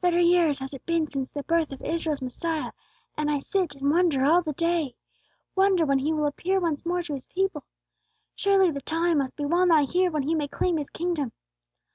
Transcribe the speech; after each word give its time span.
"Thirty 0.00 0.22
years 0.22 0.60
has 0.60 0.72
it 0.72 0.86
been 0.86 1.06
since 1.08 1.30
the 1.30 1.42
birth 1.42 1.70
of 1.70 1.82
Israel's 1.82 2.22
Messiah; 2.22 2.72
and 3.18 3.30
I 3.30 3.38
sit 3.38 3.74
and 3.74 3.90
wonder 3.90 4.24
all 4.24 4.40
the 4.40 4.54
day, 4.54 4.94
wonder 5.54 5.84
when 5.84 5.98
He 5.98 6.10
will 6.14 6.24
appear 6.24 6.58
once 6.58 6.86
more 6.86 7.02
to 7.02 7.12
His 7.12 7.26
people. 7.26 7.64
Surely 8.34 8.70
the 8.70 8.80
time 8.80 9.18
must 9.18 9.36
be 9.36 9.44
well 9.44 9.66
nigh 9.66 9.82
here 9.84 10.10
when 10.10 10.22
He 10.22 10.34
may 10.34 10.48
claim 10.48 10.78
His 10.78 10.88
kingdom. 10.88 11.32